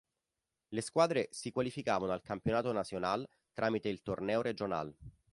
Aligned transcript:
Le 0.69 0.81
squadre 0.81 1.27
si 1.29 1.51
qualificavano 1.51 2.11
al 2.11 2.23
Campionato 2.23 2.71
Nacional 2.71 3.23
tramite 3.53 3.87
il 3.87 4.01
Torneo 4.01 4.41
Regional. 4.41 4.91